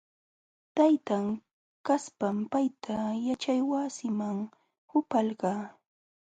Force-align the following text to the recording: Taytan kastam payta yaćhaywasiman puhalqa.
Taytan 0.75 1.25
kastam 1.85 2.37
payta 2.51 2.95
yaćhaywasiman 3.27 4.37
puhalqa. 4.89 5.51